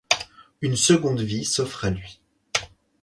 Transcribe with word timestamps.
Une 0.61 0.77
seconde 0.77 1.21
vie 1.21 1.45
s'offre 1.45 1.85
à 1.85 1.91
lui. 1.91 2.21